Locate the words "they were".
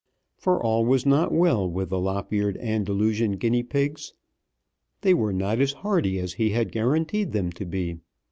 5.01-5.31